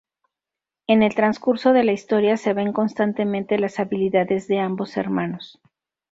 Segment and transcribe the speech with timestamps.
[0.87, 5.61] En el transcurso de la historia se ven constantemente las habilidades de ambos hermanos.